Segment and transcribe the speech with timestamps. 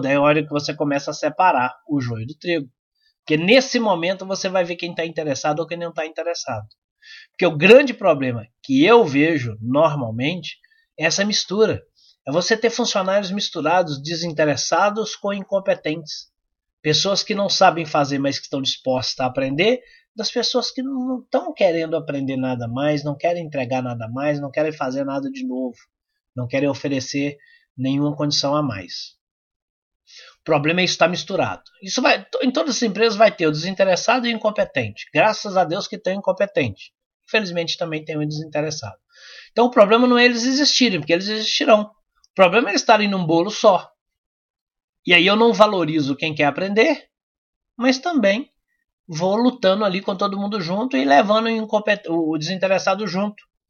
[0.00, 2.68] Daí é a hora que você começa a separar o joio do trigo.
[3.24, 6.66] Porque nesse momento você vai ver quem está interessado ou quem não está interessado.
[7.32, 10.56] Porque o grande problema que eu vejo normalmente
[10.98, 11.82] é essa mistura.
[12.26, 16.30] É você ter funcionários misturados, desinteressados com incompetentes.
[16.82, 19.80] Pessoas que não sabem fazer, mas que estão dispostas a aprender,
[20.14, 24.50] das pessoas que não estão querendo aprender nada mais, não querem entregar nada mais, não
[24.50, 25.76] querem fazer nada de novo,
[26.34, 27.36] não querem oferecer
[27.76, 29.15] nenhuma condição a mais.
[30.46, 31.64] O problema é isso estar misturado.
[31.82, 35.06] Isso vai, em todas as empresas vai ter o desinteressado e o incompetente.
[35.12, 36.92] Graças a Deus que tem o incompetente.
[37.26, 38.94] Infelizmente também tem o desinteressado.
[39.50, 41.90] Então o problema não é eles existirem, porque eles existirão.
[42.30, 43.90] O problema é eles estarem num bolo só.
[45.04, 47.08] E aí eu não valorizo quem quer aprender,
[47.76, 48.48] mas também
[49.04, 51.48] vou lutando ali com todo mundo junto e levando
[52.08, 53.42] o desinteressado junto.